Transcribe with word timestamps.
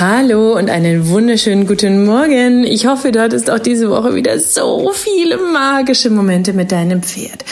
Hallo 0.00 0.56
und 0.56 0.70
einen 0.70 1.08
wunderschönen 1.08 1.66
guten 1.66 2.04
Morgen. 2.04 2.62
Ich 2.62 2.86
hoffe, 2.86 3.10
du 3.10 3.20
hattest 3.20 3.50
auch 3.50 3.58
diese 3.58 3.90
Woche 3.90 4.14
wieder 4.14 4.38
so 4.38 4.92
viele 4.92 5.38
magische 5.38 6.08
Momente 6.08 6.52
mit 6.52 6.70
deinem 6.70 7.02
Pferd. 7.02 7.44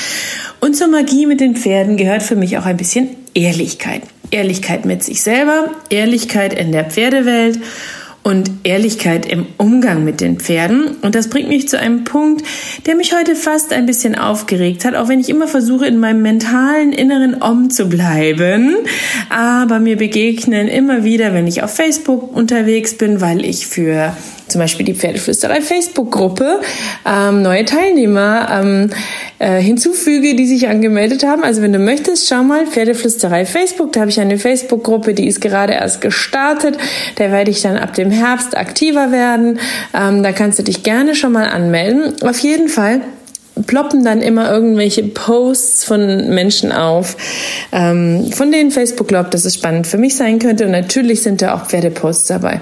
Und 0.60 0.76
zur 0.76 0.86
Magie 0.86 1.26
mit 1.26 1.40
den 1.40 1.56
Pferden 1.56 1.96
gehört 1.96 2.22
für 2.22 2.36
mich 2.36 2.56
auch 2.56 2.64
ein 2.64 2.76
bisschen 2.76 3.16
Ehrlichkeit. 3.34 4.02
Ehrlichkeit 4.30 4.84
mit 4.84 5.02
sich 5.02 5.22
selber, 5.22 5.72
Ehrlichkeit 5.90 6.52
in 6.52 6.70
der 6.70 6.84
Pferdewelt 6.84 7.58
und 8.26 8.50
Ehrlichkeit 8.64 9.24
im 9.24 9.46
Umgang 9.56 10.02
mit 10.02 10.20
den 10.20 10.40
Pferden. 10.40 10.96
Und 11.00 11.14
das 11.14 11.30
bringt 11.30 11.48
mich 11.48 11.68
zu 11.68 11.78
einem 11.78 12.02
Punkt, 12.02 12.44
der 12.84 12.96
mich 12.96 13.14
heute 13.14 13.36
fast 13.36 13.72
ein 13.72 13.86
bisschen 13.86 14.16
aufgeregt 14.16 14.84
hat, 14.84 14.96
auch 14.96 15.06
wenn 15.06 15.20
ich 15.20 15.28
immer 15.28 15.46
versuche, 15.46 15.86
in 15.86 16.00
meinem 16.00 16.22
mentalen 16.22 16.90
inneren 16.90 17.40
Om 17.40 17.70
zu 17.70 17.88
bleiben. 17.88 18.74
Aber 19.30 19.78
mir 19.78 19.96
begegnen 19.96 20.66
immer 20.66 21.04
wieder, 21.04 21.34
wenn 21.34 21.46
ich 21.46 21.62
auf 21.62 21.72
Facebook 21.72 22.34
unterwegs 22.34 22.98
bin, 22.98 23.20
weil 23.20 23.44
ich 23.44 23.68
für 23.68 24.16
zum 24.48 24.60
Beispiel 24.60 24.86
die 24.86 24.94
Pferdeflüsterei 24.94 25.60
Facebook-Gruppe 25.60 26.60
ähm, 27.04 27.42
neue 27.42 27.64
Teilnehmer 27.64 28.48
ähm, 28.50 28.90
äh, 29.38 29.60
hinzufüge, 29.60 30.34
die 30.34 30.46
sich 30.46 30.68
angemeldet 30.68 31.24
haben. 31.24 31.44
Also 31.44 31.62
wenn 31.62 31.72
du 31.72 31.78
möchtest, 31.78 32.28
schau 32.28 32.42
mal, 32.42 32.66
Pferdeflüsterei 32.66 33.44
Facebook, 33.44 33.92
da 33.92 34.00
habe 34.00 34.10
ich 34.10 34.20
eine 34.20 34.38
Facebook-Gruppe, 34.38 35.14
die 35.14 35.26
ist 35.26 35.40
gerade 35.40 35.74
erst 35.74 36.00
gestartet. 36.00 36.78
Da 37.16 37.30
werde 37.30 37.50
ich 37.50 37.62
dann 37.62 37.76
ab 37.76 37.94
dem 37.94 38.10
Herbst 38.10 38.56
aktiver 38.56 39.12
werden. 39.12 39.58
Ähm, 39.94 40.22
da 40.22 40.32
kannst 40.32 40.58
du 40.58 40.62
dich 40.62 40.82
gerne 40.82 41.14
schon 41.14 41.32
mal 41.32 41.48
anmelden. 41.48 42.14
Auf 42.22 42.38
jeden 42.38 42.68
Fall 42.68 43.00
ploppen 43.66 44.04
dann 44.04 44.20
immer 44.20 44.50
irgendwelche 44.50 45.02
Posts 45.02 45.84
von 45.84 46.28
Menschen 46.28 46.72
auf, 46.72 47.16
ähm, 47.72 48.30
von 48.32 48.52
denen 48.52 48.70
Facebook 48.70 49.08
glaubt, 49.08 49.32
dass 49.34 49.44
es 49.44 49.54
spannend 49.54 49.86
für 49.86 49.98
mich 49.98 50.16
sein 50.16 50.38
könnte. 50.38 50.66
Und 50.66 50.72
natürlich 50.72 51.22
sind 51.22 51.42
da 51.42 51.54
auch 51.54 51.66
Pferdeposts 51.66 52.28
dabei. 52.28 52.60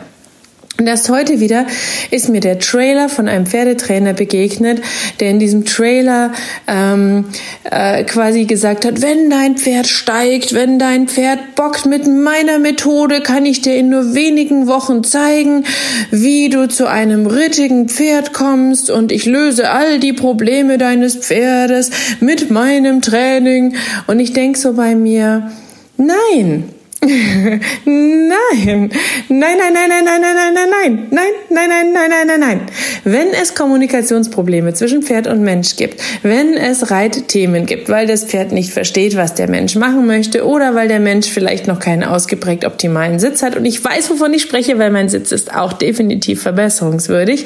Und 0.76 0.88
erst 0.88 1.08
heute 1.08 1.38
wieder 1.38 1.66
ist 2.10 2.28
mir 2.28 2.40
der 2.40 2.58
Trailer 2.58 3.08
von 3.08 3.28
einem 3.28 3.46
Pferdetrainer 3.46 4.12
begegnet, 4.12 4.82
der 5.20 5.30
in 5.30 5.38
diesem 5.38 5.64
Trailer 5.64 6.32
ähm, 6.66 7.26
äh, 7.70 8.02
quasi 8.02 8.44
gesagt 8.44 8.84
hat, 8.84 9.00
wenn 9.00 9.30
dein 9.30 9.56
Pferd 9.56 9.86
steigt, 9.86 10.52
wenn 10.52 10.80
dein 10.80 11.06
Pferd 11.06 11.54
bockt, 11.54 11.86
mit 11.86 12.08
meiner 12.08 12.58
Methode 12.58 13.20
kann 13.20 13.46
ich 13.46 13.60
dir 13.60 13.76
in 13.76 13.88
nur 13.88 14.16
wenigen 14.16 14.66
Wochen 14.66 15.04
zeigen, 15.04 15.64
wie 16.10 16.48
du 16.48 16.66
zu 16.66 16.88
einem 16.88 17.26
rittigen 17.26 17.88
Pferd 17.88 18.32
kommst 18.32 18.90
und 18.90 19.12
ich 19.12 19.26
löse 19.26 19.70
all 19.70 20.00
die 20.00 20.12
Probleme 20.12 20.76
deines 20.76 21.14
Pferdes 21.14 21.90
mit 22.18 22.50
meinem 22.50 23.00
Training. 23.00 23.76
Und 24.08 24.18
ich 24.18 24.32
denk 24.32 24.56
so 24.56 24.72
bei 24.72 24.96
mir, 24.96 25.52
nein, 25.96 26.64
nein, 27.04 27.78
nein, 27.84 28.90
nein, 29.28 29.58
nein, 29.74 30.04
nein, 30.04 30.04
nein, 30.04 30.34
nein, 30.34 30.54
nein, 30.54 30.70
nein, 30.70 31.06
nein, 31.10 31.32
nein, 31.50 31.68
nein, 31.68 31.92
nein, 31.92 32.10
nein, 32.10 32.26
nein, 32.26 32.40
nein. 32.40 32.60
Wenn 33.04 33.28
es 33.28 33.54
Kommunikationsprobleme 33.54 34.72
zwischen 34.72 35.02
Pferd 35.02 35.26
und 35.26 35.42
Mensch 35.42 35.76
gibt, 35.76 36.00
wenn 36.22 36.54
es 36.54 36.90
Reitthemen 36.90 37.66
gibt, 37.66 37.90
weil 37.90 38.06
das 38.06 38.24
Pferd 38.24 38.52
nicht 38.52 38.72
versteht, 38.72 39.16
was 39.16 39.34
der 39.34 39.50
Mensch 39.50 39.74
machen 39.76 40.06
möchte 40.06 40.46
oder 40.46 40.74
weil 40.74 40.88
der 40.88 41.00
Mensch 41.00 41.28
vielleicht 41.28 41.66
noch 41.66 41.78
keinen 41.78 42.04
ausgeprägt 42.04 42.64
optimalen 42.64 43.18
Sitz 43.18 43.42
hat 43.42 43.56
und 43.56 43.66
ich 43.66 43.84
weiß, 43.84 44.10
wovon 44.10 44.32
ich 44.32 44.42
spreche, 44.42 44.78
weil 44.78 44.90
mein 44.90 45.08
Sitz 45.10 45.30
ist 45.32 45.54
auch 45.54 45.74
definitiv 45.74 46.42
verbesserungswürdig. 46.42 47.44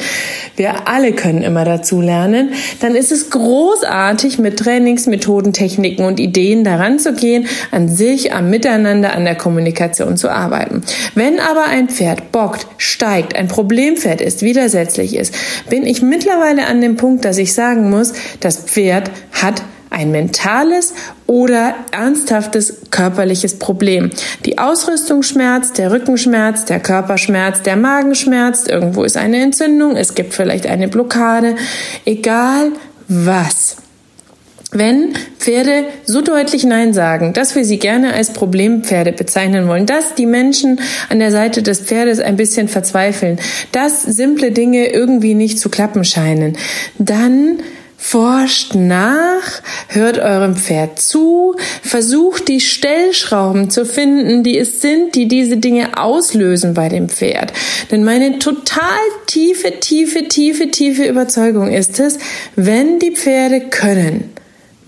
Wir 0.57 0.87
alle 0.89 1.13
können 1.13 1.43
immer 1.43 1.65
dazu 1.65 2.01
lernen. 2.01 2.53
Dann 2.81 2.95
ist 2.95 3.11
es 3.11 3.31
großartig, 3.31 4.39
mit 4.39 4.59
Trainingsmethoden, 4.59 5.53
Techniken 5.53 6.05
und 6.05 6.21
Ideen 6.21 6.63
daran 6.63 6.99
zu 6.99 7.13
gehen, 7.13 7.47
an 7.71 7.89
sich, 7.89 8.33
am 8.33 8.51
Miteinander, 8.51 9.15
an 9.15 9.25
der 9.25 9.35
Kommunikation 9.35 9.48
zu 10.17 10.31
arbeiten. 10.31 10.83
Wenn 11.15 11.41
aber 11.41 11.65
ein 11.65 11.89
Pferd 11.89 12.33
bockt, 12.33 12.67
steigt, 12.79 13.37
ein 13.37 13.49
Problempferd 13.49 14.21
ist, 14.21 14.43
widersetzlich 14.43 15.17
ist, 15.17 15.35
bin 15.69 15.87
ich 15.87 16.03
mittlerweile 16.03 16.67
an 16.67 16.81
dem 16.81 16.97
Punkt, 16.97 17.25
dass 17.25 17.39
ich 17.39 17.55
sagen 17.55 17.91
muss, 17.91 18.13
das 18.41 18.57
Pferd 18.57 19.11
hat 19.33 19.63
ein 19.91 20.11
mentales 20.11 20.95
oder 21.27 21.75
ernsthaftes 21.93 22.83
körperliches 22.91 23.59
Problem. 23.59 24.11
Die 24.45 24.59
Ausrüstung 24.59 25.23
schmerzt, 25.23 25.79
der 25.79 25.91
Rückenschmerz, 25.91 26.65
der 26.67 26.81
Körperschmerz, 26.81 27.63
der 27.63 27.77
Magenschmerz, 27.77 28.67
irgendwo 28.67 29.05
ist 29.05 29.17
eine 29.17 29.43
Entzündung, 29.43 29.97
es 29.97 30.15
gibt 30.15 30.35
vielleicht 30.35 30.67
eine 30.67 30.89
Blockade, 30.89 31.57
egal 32.05 32.73
was. 33.09 33.77
Wenn 34.71 35.15
Pferde 35.39 35.85
so 36.05 36.21
deutlich 36.21 36.65
Nein 36.65 36.93
sagen, 36.93 37.33
dass 37.33 37.55
wir 37.55 37.65
sie 37.65 37.79
gerne 37.79 38.13
als 38.13 38.35
Problempferde 38.35 39.13
bezeichnen 39.13 39.67
wollen, 39.67 39.87
dass 39.87 40.15
die 40.15 40.27
Menschen 40.27 40.81
an 41.09 41.21
der 41.21 41.31
Seite 41.31 41.63
des 41.63 41.81
Pferdes 41.81 42.21
ein 42.21 42.37
bisschen 42.37 42.69
verzweifeln, 42.69 43.39
dass 43.73 44.03
simple 44.03 44.53
Dinge 44.53 44.89
irgendwie 44.89 45.33
nicht 45.33 45.59
zu 45.59 45.71
klappen 45.71 46.05
scheinen, 46.05 46.59
dann 46.99 47.61
forscht 47.97 48.75
nach, 48.75 49.61
hört 49.89 50.19
eurem 50.19 50.55
Pferd 50.55 51.01
zu, 51.01 51.57
versucht 51.83 52.47
die 52.49 52.61
Stellschrauben 52.61 53.71
zu 53.71 53.85
finden, 53.85 54.45
die 54.45 54.57
es 54.57 54.81
sind, 54.81 55.15
die 55.15 55.29
diese 55.29 55.57
Dinge 55.57 55.97
auslösen 55.97 56.75
bei 56.75 56.89
dem 56.89 57.09
Pferd. 57.09 57.53
Denn 57.91 58.05
meine 58.05 58.39
total 58.39 58.99
tiefe, 59.27 59.81
tiefe, 59.81 60.29
tiefe, 60.29 60.71
tiefe 60.71 61.07
Überzeugung 61.07 61.73
ist 61.73 61.99
es, 61.99 62.19
wenn 62.55 62.99
die 62.99 63.13
Pferde 63.13 63.63
können, 63.63 64.31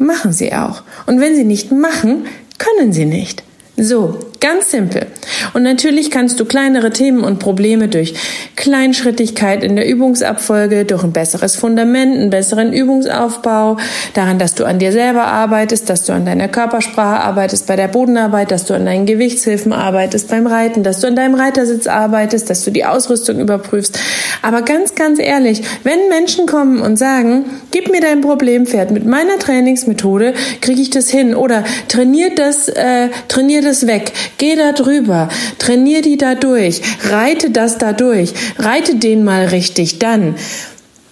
machen 0.00 0.33
sie 0.33 0.53
auch. 0.53 0.83
Und 1.06 1.21
wenn 1.21 1.34
sie 1.34 1.44
nicht 1.44 1.71
machen, 1.71 2.27
können 2.59 2.93
sie 2.93 3.05
nicht. 3.05 3.43
So, 3.83 4.19
ganz 4.41 4.71
simpel. 4.71 5.06
Und 5.55 5.62
natürlich 5.62 6.11
kannst 6.11 6.38
du 6.38 6.44
kleinere 6.44 6.91
Themen 6.91 7.25
und 7.25 7.38
Probleme 7.38 7.88
durch 7.88 8.12
Kleinschrittigkeit 8.56 9.65
in 9.65 9.75
der 9.75 9.89
Übungsabfolge, 9.89 10.84
durch 10.84 11.03
ein 11.03 11.12
besseres 11.12 11.56
Fundament, 11.56 12.15
einen 12.15 12.28
besseren 12.28 12.75
Übungsaufbau, 12.75 13.78
daran, 14.12 14.39
dass 14.39 14.55
du 14.55 14.66
an 14.66 14.81
dir 14.81 14.93
selber 14.93 15.25
arbeitest, 15.25 15.89
dass 15.89 16.05
du 16.05 16.12
an 16.12 16.27
deiner 16.27 16.49
Körpersprache 16.49 17.22
arbeitest, 17.22 17.66
bei 17.66 17.77
der 17.77 17.89
Bodenarbeit, 17.89 18.50
dass 18.50 18.66
du 18.66 18.75
an 18.75 18.84
deinen 18.84 19.06
Gewichtshilfen 19.06 19.72
arbeitest, 19.72 20.28
beim 20.28 20.47
Reiten, 20.47 20.83
dass 20.83 21.00
du 21.00 21.06
an 21.06 21.16
deinem 21.16 21.34
Reitersitz 21.34 21.87
arbeitest, 21.87 22.50
dass 22.50 22.62
du 22.65 22.71
die 22.71 22.84
Ausrüstung 22.84 23.39
überprüfst. 23.39 23.99
Aber 24.43 24.62
ganz, 24.62 24.95
ganz 24.95 25.19
ehrlich, 25.19 25.62
wenn 25.84 26.09
Menschen 26.09 26.47
kommen 26.47 26.81
und 26.81 26.97
sagen, 26.97 27.45
gib 27.71 27.91
mir 27.91 28.01
dein 28.01 28.21
Problempferd, 28.21 28.91
mit 28.91 29.06
meiner 29.06 29.39
Trainingsmethode 29.39 30.34
kriege 30.60 30.81
ich 30.81 30.91
das 30.91 31.10
hin 31.10 31.34
oder 31.34 31.65
trainiert 31.89 32.39
das, 32.39 32.69
äh, 32.69 33.09
trainiert 33.28 33.65
es 33.65 33.87
weg. 33.87 34.13
Geh 34.39 34.57
da 34.57 34.72
drüber. 34.72 35.28
Trainier 35.59 36.03
die 36.03 36.16
da 36.16 36.34
durch. 36.34 36.81
Reite 37.10 37.51
das 37.51 37.78
da 37.78 37.92
durch. 37.92 38.33
Reite 38.59 38.97
den 38.97 39.25
mal 39.25 39.47
richtig. 39.47 39.98
Dann 39.98 40.37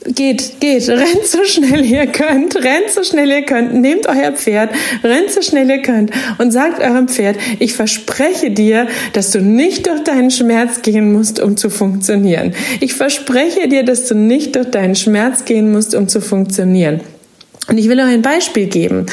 geht, 0.05 0.61
geht, 0.61 0.89
rennt 0.89 1.25
so 1.25 1.45
schnell 1.45 1.85
ihr 1.85 2.07
könnt, 2.07 2.57
rennt 2.57 2.91
so 2.91 3.03
schnell 3.03 3.31
ihr 3.31 3.43
könnt, 3.43 3.75
nehmt 3.75 4.07
euer 4.07 4.33
Pferd, 4.33 4.71
rennt 5.03 5.31
so 5.31 5.43
schnell 5.43 5.69
ihr 5.69 5.83
könnt 5.83 6.11
und 6.39 6.51
sagt 6.51 6.81
eurem 6.81 7.09
Pferd, 7.09 7.37
ich 7.59 7.75
verspreche 7.75 8.51
dir, 8.51 8.89
dass 9.13 9.31
du 9.31 9.41
nicht 9.41 9.87
durch 9.87 10.05
deinen 10.05 10.31
Schmerz 10.31 10.83
gehen 10.83 11.13
musst, 11.13 11.41
um 11.41 11.57
zu 11.57 11.71
funktionieren. 11.71 12.55
Ich 12.81 12.95
verspreche 12.95 13.69
dir, 13.69 13.85
dass 13.85 14.07
du 14.07 14.15
nicht 14.15 14.57
durch 14.57 14.71
deinen 14.71 14.95
Schmerz 14.95 15.45
gehen 15.45 15.73
musst, 15.73 15.95
um 15.95 16.09
zu 16.09 16.21
funktionieren. 16.21 17.01
Und 17.69 17.77
ich 17.77 17.89
will 17.91 18.01
euch 18.01 18.07
ein 18.07 18.23
Beispiel 18.23 18.67
geben. 18.67 19.05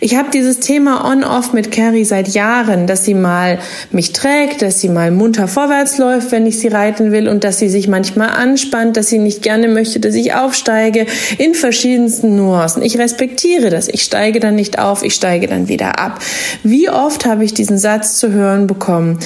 Ich 0.00 0.16
habe 0.16 0.30
dieses 0.32 0.60
Thema 0.60 1.04
on-off 1.04 1.52
mit 1.52 1.70
Carrie 1.70 2.06
seit 2.06 2.28
Jahren, 2.28 2.86
dass 2.86 3.04
sie 3.04 3.12
mal 3.12 3.58
mich 3.90 4.14
trägt, 4.14 4.62
dass 4.62 4.80
sie 4.80 4.88
mal 4.88 5.10
munter 5.10 5.46
vorwärts 5.46 5.98
läuft, 5.98 6.32
wenn 6.32 6.46
ich 6.46 6.58
sie 6.58 6.68
reiten 6.68 7.12
will 7.12 7.28
und 7.28 7.44
dass 7.44 7.58
sie 7.58 7.68
sich 7.68 7.86
manchmal 7.86 8.30
anspannt, 8.30 8.96
dass 8.96 9.08
sie 9.08 9.18
nicht 9.18 9.42
gerne 9.42 9.68
möchte, 9.68 10.00
dass 10.00 10.14
ich 10.14 10.32
aufsteige 10.32 11.04
in 11.36 11.54
verschiedensten 11.54 12.34
Nuancen. 12.34 12.82
Ich 12.82 12.98
respektiere 12.98 13.68
das. 13.68 13.88
Ich 13.88 14.02
steige 14.04 14.40
dann 14.40 14.54
nicht 14.54 14.78
auf, 14.78 15.02
ich 15.02 15.12
steige 15.12 15.46
dann 15.46 15.68
wieder 15.68 15.98
ab. 15.98 16.20
Wie 16.62 16.88
oft 16.88 17.26
habe 17.26 17.44
ich 17.44 17.52
diesen 17.52 17.76
Satz 17.76 18.16
zu 18.16 18.32
hören 18.32 18.66
bekommen? 18.66 19.18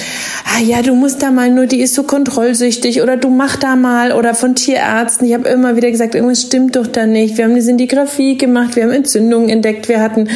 Ah 0.43 0.61
ja, 0.61 0.81
du 0.81 0.93
musst 0.93 1.23
da 1.23 1.31
mal 1.31 1.49
nur, 1.49 1.67
die 1.67 1.79
ist 1.79 1.95
so 1.95 2.03
kontrollsüchtig 2.03 3.01
oder 3.01 3.15
du 3.15 3.29
mach 3.29 3.55
da 3.55 3.77
mal 3.77 4.11
oder 4.11 4.35
von 4.35 4.55
Tierärzten. 4.55 5.25
Ich 5.25 5.33
habe 5.33 5.47
immer 5.47 5.77
wieder 5.77 5.89
gesagt, 5.89 6.15
irgendwas 6.15 6.41
stimmt 6.41 6.75
doch 6.75 6.87
da 6.87 7.05
nicht. 7.05 7.37
Wir 7.37 7.45
haben 7.45 7.51
eine 7.51 7.61
Sintigraphie 7.61 8.37
gemacht, 8.37 8.72
wir 8.75 8.83
haben 8.83 8.91
Entzündungen 8.91 9.49
entdeckt, 9.49 9.87
wir 9.89 10.01
hatten 10.01 10.29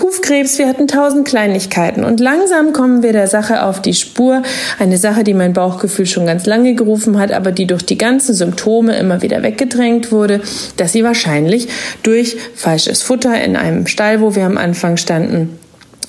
Hufkrebs, 0.00 0.58
wir 0.58 0.68
hatten 0.68 0.88
tausend 0.88 1.26
Kleinigkeiten. 1.26 2.04
Und 2.04 2.20
langsam 2.20 2.72
kommen 2.72 3.02
wir 3.02 3.12
der 3.12 3.26
Sache 3.26 3.64
auf 3.64 3.80
die 3.80 3.94
Spur. 3.94 4.42
Eine 4.78 4.98
Sache, 4.98 5.24
die 5.24 5.34
mein 5.34 5.52
Bauchgefühl 5.52 6.06
schon 6.06 6.26
ganz 6.26 6.46
lange 6.46 6.74
gerufen 6.74 7.18
hat, 7.18 7.32
aber 7.32 7.52
die 7.52 7.66
durch 7.66 7.84
die 7.84 7.98
ganzen 7.98 8.34
Symptome 8.34 8.96
immer 8.98 9.22
wieder 9.22 9.42
weggedrängt 9.42 10.12
wurde, 10.12 10.40
dass 10.76 10.92
sie 10.92 11.04
wahrscheinlich 11.04 11.68
durch 12.02 12.36
falsches 12.54 13.02
Futter 13.02 13.42
in 13.42 13.56
einem 13.56 13.86
Stall, 13.86 14.20
wo 14.20 14.34
wir 14.34 14.44
am 14.44 14.58
Anfang 14.58 14.96
standen, 14.96 15.58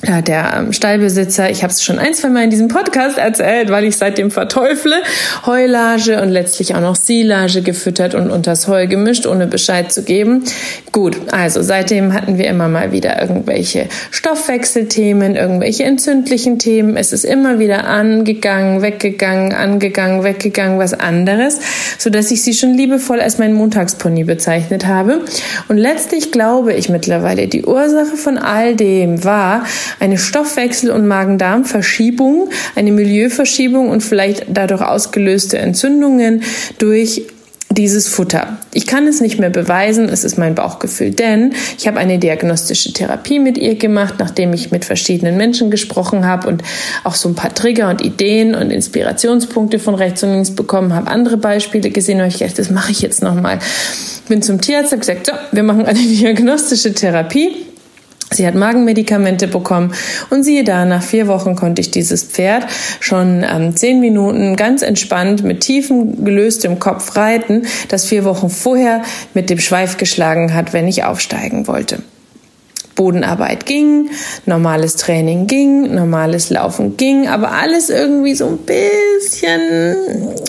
der 0.04 0.54
ähm, 0.58 0.74
Stallbesitzer, 0.74 1.52
ich 1.52 1.64
habe 1.64 1.72
es 1.72 1.84
schon 1.84 2.00
ein, 2.00 2.14
zwei 2.14 2.30
Mal 2.30 2.44
in 2.44 2.50
diesem 2.50 2.70
Podcast 2.70 3.18
erzählt, 3.18 3.70
weil 3.70 3.84
ich 3.84 3.98
seitdem 3.98 4.32
verteufle, 4.32 4.96
Heulage 5.46 6.22
und 6.22 6.30
letztlich 6.30 6.74
auch 6.74 6.82
noch 6.82 6.96
Silage 6.96 7.62
gefüttert 7.62 8.16
und 8.16 8.32
unters 8.32 8.68
Heu 8.68 8.88
gemischt, 8.88 9.28
ohne 9.28 9.46
Bescheid 9.46 9.92
zu 9.92 10.04
geben. 10.04 10.44
Gut, 10.92 11.18
also 11.32 11.62
seitdem 11.62 12.14
hatten 12.14 12.40
wir 12.40 12.48
immer 12.48 12.68
mal 12.68 12.92
wieder 12.92 13.22
irgendwelche 13.22 13.88
Stoffwechselthemen, 14.10 15.36
irgendwelche 15.36 15.84
entzündlichen 15.84 16.58
Themen. 16.58 16.98
Es 16.98 17.14
ist 17.14 17.24
immer 17.24 17.60
wieder 17.60 17.86
angegangen, 17.86 18.82
weggegangen, 18.82 19.54
angegangen, 19.54 20.24
weggegangen, 20.24 20.80
was 20.80 20.94
anderes, 20.94 21.60
so 22.00 22.10
dass 22.10 22.32
ich 22.32 22.42
sie 22.42 22.54
schon 22.54 22.74
liebevoll 22.74 23.22
als 23.22 23.38
mein 23.38 23.54
Montagspony 23.54 24.24
bezeichnet 24.24 24.88
habe. 24.88 25.22
Und 25.68 25.78
letztlich 25.78 26.32
glaube 26.32 26.74
ich 26.74 26.90
mittlerweile, 26.90 27.48
die 27.48 27.66
Ursache 27.66 28.18
von 28.18 28.40
all 28.40 28.76
dem 28.76 29.24
war, 29.24 29.64
eine 30.00 30.18
Stoffwechsel- 30.18 30.92
und 30.92 31.08
Magen-Darm-Verschiebung, 31.08 32.50
eine 32.76 32.92
Milieuverschiebung 32.92 33.90
und 33.90 34.02
vielleicht 34.02 34.46
dadurch 34.50 34.82
ausgelöste 34.82 35.58
Entzündungen 35.58 36.44
durch 36.78 37.24
dieses 37.74 38.08
Futter. 38.08 38.58
Ich 38.74 38.86
kann 38.86 39.08
es 39.08 39.22
nicht 39.22 39.40
mehr 39.40 39.50
beweisen, 39.50 40.10
es 40.10 40.24
ist 40.24 40.38
mein 40.38 40.56
Bauchgefühl, 40.56 41.12
denn 41.12 41.54
ich 41.78 41.88
habe 41.88 42.00
eine 42.00 42.20
diagnostische 42.20 42.94
Therapie 42.94 43.40
mit 43.40 43.58
ihr 43.58 43.76
gemacht, 43.76 44.16
nachdem 44.20 44.54
ich 44.54 44.72
mit 44.72 44.86
verschiedenen 44.86 45.38
Menschen 45.38 45.72
gesprochen 45.72 46.26
habe 46.26 46.48
und 46.48 46.64
auch 47.04 47.16
so 47.16 47.30
ein 47.30 47.36
paar 47.36 47.54
Trigger 47.54 47.90
und 47.90 48.02
Ideen 48.02 48.56
und 48.56 48.72
Inspirationspunkte 48.72 49.80
von 49.80 49.96
rechts 49.96 50.24
und 50.24 50.32
links 50.34 50.52
bekommen 50.52 50.94
habe, 50.94 51.10
andere 51.10 51.38
Beispiele 51.38 51.90
gesehen 51.90 52.22
und 52.22 52.28
ich 52.28 52.40
gedacht, 52.40 52.60
das 52.60 52.70
mache 52.70 52.92
ich 52.92 53.02
jetzt 53.02 53.24
nochmal. 53.24 53.60
Bin 54.28 54.42
zum 54.42 54.62
Tierarzt, 54.62 54.92
habe 54.92 55.00
gesagt, 55.00 55.28
so, 55.28 55.34
wir 55.52 55.64
machen 55.64 55.86
eine 55.86 56.00
diagnostische 56.00 56.94
Therapie 56.94 57.56
Sie 58.34 58.48
hat 58.48 58.56
Magenmedikamente 58.56 59.48
bekommen 59.48 59.94
und 60.30 60.44
siehe 60.44 60.64
da, 60.64 60.86
nach 60.86 61.04
vier 61.04 61.28
Wochen 61.28 61.56
konnte 61.56 61.82
ich 61.82 61.92
dieses 61.92 62.24
Pferd 62.24 62.66
schon 63.02 63.44
ähm, 63.44 63.76
zehn 63.76 64.00
Minuten 64.00 64.56
ganz 64.56 64.82
entspannt 64.82 65.44
mit 65.44 65.62
tiefem 65.62 66.24
gelöstem 66.24 66.80
Kopf 66.80 67.18
reiten, 67.18 67.68
das 67.90 68.06
vier 68.06 68.24
Wochen 68.24 68.50
vorher 68.50 69.02
mit 69.34 69.50
dem 69.50 69.60
Schweif 69.60 69.98
geschlagen 69.98 70.54
hat, 70.54 70.72
wenn 70.72 70.88
ich 70.88 71.04
aufsteigen 71.04 71.68
wollte. 71.68 72.00
Bodenarbeit 72.96 73.66
ging, 73.66 74.10
normales 74.46 74.96
Training 74.96 75.48
ging, 75.48 75.94
normales 75.94 76.50
Laufen 76.50 76.98
ging, 76.98 77.28
aber 77.28 77.52
alles 77.52 77.90
irgendwie 77.90 78.36
so 78.36 78.48
ein 78.48 78.58
bisschen 78.58 79.96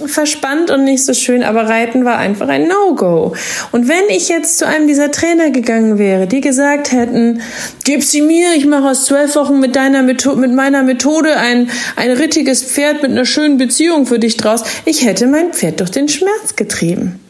verspannt 0.06 0.70
und 0.70 0.84
nicht 0.84 1.04
so 1.04 1.14
schön. 1.14 1.42
Aber 1.42 1.68
Reiten 1.68 2.04
war 2.04 2.18
einfach 2.18 2.48
ein 2.48 2.68
No-Go. 2.68 3.34
Und 3.70 3.88
wenn 3.88 4.04
ich 4.08 4.28
jetzt 4.28 4.58
zu 4.58 4.66
einem 4.66 4.86
dieser 4.86 5.10
Trainer 5.10 5.50
gegangen 5.50 5.98
wäre, 5.98 6.26
die 6.26 6.40
gesagt 6.40 6.92
hätten, 6.92 7.40
gib 7.84 8.02
sie 8.02 8.22
mir, 8.22 8.54
ich 8.56 8.66
mache 8.66 8.90
aus 8.90 9.06
zwölf 9.06 9.34
Wochen 9.36 9.60
mit 9.60 9.76
deiner 9.76 10.02
Methode, 10.02 10.40
mit 10.40 10.52
meiner 10.52 10.82
Methode 10.82 11.36
ein, 11.36 11.70
ein 11.96 12.10
rittiges 12.10 12.62
Pferd 12.62 13.02
mit 13.02 13.12
einer 13.12 13.24
schönen 13.24 13.58
Beziehung 13.58 14.06
für 14.06 14.18
dich 14.18 14.36
draus, 14.36 14.62
ich 14.84 15.04
hätte 15.04 15.26
mein 15.26 15.52
Pferd 15.52 15.80
durch 15.80 15.90
den 15.90 16.08
Schmerz 16.08 16.56
getrieben. 16.56 17.20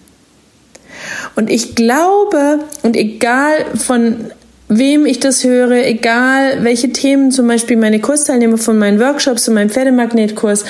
Und 1.34 1.50
ich 1.50 1.74
glaube, 1.74 2.60
und 2.82 2.96
egal 2.96 3.64
von 3.74 4.30
wem 4.78 5.06
ich 5.06 5.20
das 5.20 5.44
höre, 5.44 5.86
egal 5.86 6.64
welche 6.64 6.92
Themen 6.92 7.30
zum 7.30 7.48
Beispiel 7.48 7.76
meine 7.76 8.00
Kursteilnehmer 8.00 8.58
von 8.58 8.78
meinen 8.78 9.00
Workshops 9.00 9.48
und 9.48 9.54
meinem 9.54 9.70
Pferdemagnetkurs 9.70 10.64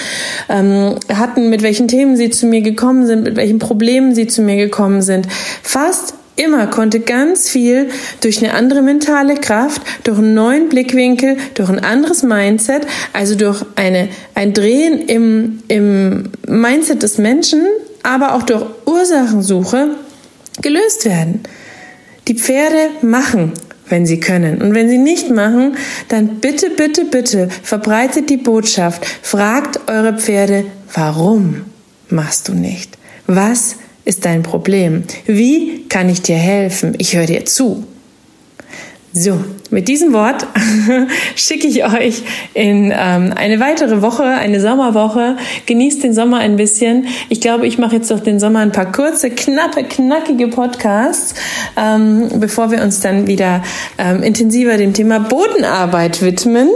ähm, 0.48 0.96
hatten, 1.08 1.50
mit 1.50 1.62
welchen 1.62 1.88
Themen 1.88 2.16
sie 2.16 2.30
zu 2.30 2.46
mir 2.46 2.62
gekommen 2.62 3.06
sind, 3.06 3.24
mit 3.24 3.36
welchen 3.36 3.58
Problemen 3.58 4.14
sie 4.14 4.26
zu 4.26 4.42
mir 4.42 4.56
gekommen 4.56 5.02
sind. 5.02 5.26
Fast 5.62 6.14
immer 6.36 6.66
konnte 6.66 7.00
ganz 7.00 7.48
viel 7.48 7.90
durch 8.20 8.38
eine 8.38 8.54
andere 8.54 8.82
mentale 8.82 9.34
Kraft, 9.34 9.82
durch 10.04 10.18
einen 10.18 10.34
neuen 10.34 10.68
Blickwinkel, 10.68 11.36
durch 11.54 11.68
ein 11.68 11.78
anderes 11.78 12.22
Mindset, 12.22 12.86
also 13.12 13.34
durch 13.34 13.64
eine, 13.76 14.08
ein 14.34 14.54
Drehen 14.54 15.06
im, 15.08 15.62
im 15.68 16.30
Mindset 16.46 17.02
des 17.02 17.18
Menschen, 17.18 17.66
aber 18.02 18.34
auch 18.34 18.42
durch 18.42 18.64
Ursachensuche 18.86 19.90
gelöst 20.60 21.04
werden. 21.04 21.42
Die 22.28 22.34
Pferde 22.34 22.90
machen 23.02 23.52
wenn 23.92 24.06
sie 24.06 24.18
können. 24.18 24.62
Und 24.62 24.74
wenn 24.74 24.88
sie 24.88 24.98
nicht 24.98 25.30
machen, 25.30 25.76
dann 26.08 26.40
bitte, 26.40 26.70
bitte, 26.70 27.04
bitte 27.04 27.48
verbreitet 27.62 28.30
die 28.30 28.38
Botschaft. 28.38 29.06
Fragt 29.20 29.88
eure 29.88 30.18
Pferde, 30.18 30.64
warum 30.94 31.66
machst 32.08 32.48
du 32.48 32.54
nicht? 32.54 32.96
Was 33.26 33.76
ist 34.06 34.24
dein 34.24 34.42
Problem? 34.42 35.04
Wie 35.26 35.86
kann 35.88 36.08
ich 36.08 36.22
dir 36.22 36.36
helfen? 36.38 36.94
Ich 36.96 37.14
höre 37.14 37.26
dir 37.26 37.44
zu. 37.44 37.84
So, 39.14 39.38
mit 39.70 39.88
diesem 39.88 40.14
Wort 40.14 40.46
schicke 41.36 41.66
ich 41.66 41.84
euch 41.84 42.22
in 42.54 42.90
ähm, 42.96 43.34
eine 43.36 43.60
weitere 43.60 44.00
Woche, 44.00 44.24
eine 44.24 44.58
Sommerwoche. 44.58 45.36
Genießt 45.66 46.02
den 46.02 46.14
Sommer 46.14 46.38
ein 46.38 46.56
bisschen. 46.56 47.06
Ich 47.28 47.42
glaube, 47.42 47.66
ich 47.66 47.76
mache 47.76 47.96
jetzt 47.96 48.10
durch 48.10 48.22
den 48.22 48.40
Sommer 48.40 48.60
ein 48.60 48.72
paar 48.72 48.90
kurze, 48.90 49.28
knappe, 49.28 49.84
knackige 49.84 50.48
Podcasts, 50.48 51.34
ähm, 51.76 52.28
bevor 52.36 52.70
wir 52.70 52.82
uns 52.82 53.00
dann 53.00 53.26
wieder 53.26 53.62
ähm, 53.98 54.22
intensiver 54.22 54.78
dem 54.78 54.94
Thema 54.94 55.20
Bodenarbeit 55.20 56.22
widmen. 56.22 56.70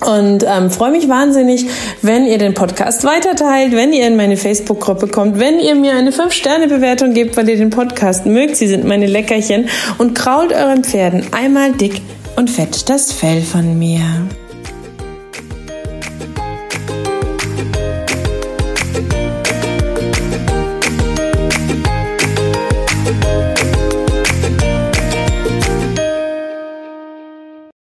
Und 0.00 0.44
ähm, 0.46 0.70
freue 0.70 0.92
mich 0.92 1.08
wahnsinnig, 1.08 1.66
wenn 2.02 2.24
ihr 2.24 2.38
den 2.38 2.54
Podcast 2.54 3.04
weiterteilt, 3.04 3.72
wenn 3.72 3.92
ihr 3.92 4.06
in 4.06 4.16
meine 4.16 4.36
Facebook-Gruppe 4.36 5.08
kommt, 5.08 5.40
wenn 5.40 5.58
ihr 5.58 5.74
mir 5.74 5.94
eine 5.94 6.10
5-Sterne-Bewertung 6.10 7.14
gebt, 7.14 7.36
weil 7.36 7.48
ihr 7.48 7.56
den 7.56 7.70
Podcast 7.70 8.24
mögt. 8.24 8.56
Sie 8.56 8.68
sind 8.68 8.84
meine 8.84 9.06
Leckerchen. 9.06 9.68
Und 9.98 10.14
krault 10.14 10.52
euren 10.52 10.84
Pferden 10.84 11.24
einmal 11.32 11.72
dick 11.72 12.00
und 12.36 12.48
fett 12.48 12.88
das 12.88 13.12
Fell 13.12 13.42
von 13.42 13.78
mir. 13.78 14.00